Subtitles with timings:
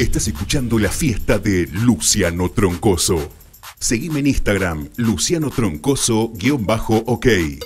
[0.00, 3.30] Estás escuchando la fiesta de Luciano Troncoso.
[3.78, 7.26] Seguime en Instagram, Luciano Troncoso-OK.
[7.26, 7.58] Hay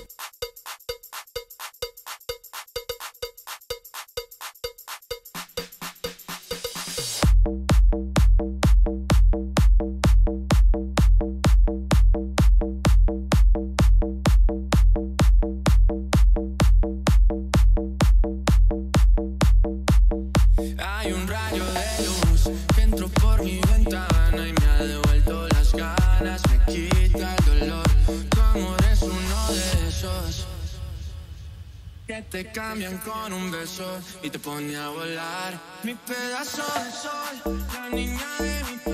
[32.34, 33.84] te cambian con un beso
[34.20, 35.56] y te pone a volar.
[35.84, 38.93] Mi pedazo de sol, la niña de mi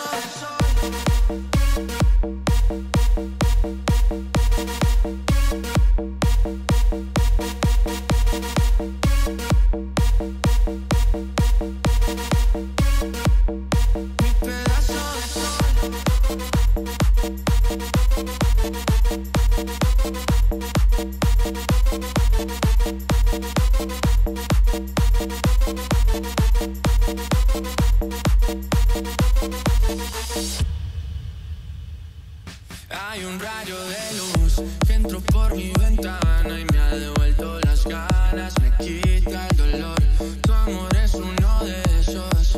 [33.11, 37.83] Hay un rayo de luz que entró por mi ventana y me ha devuelto las
[37.85, 39.99] ganas, me quita el dolor.
[40.41, 42.57] Tu amor es uno de esos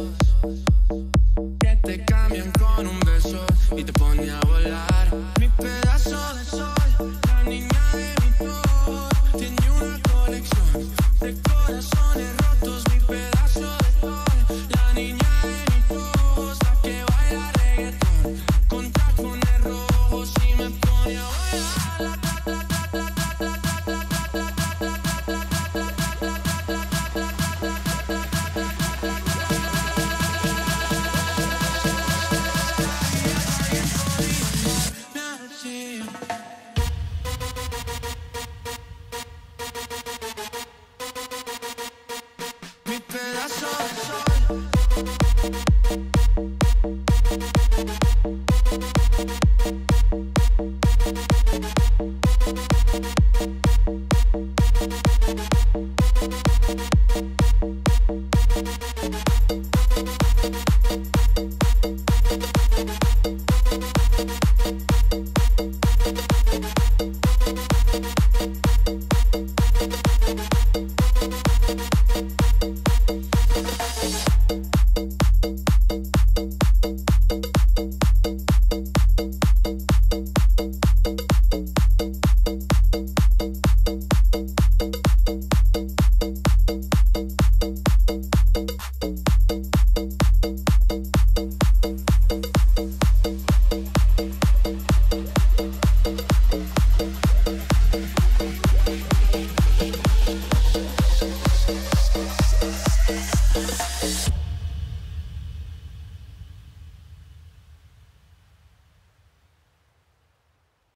[1.59, 3.43] que te cambian con un beso
[3.75, 5.02] y te pone a volar.
[52.93, 53.13] Thank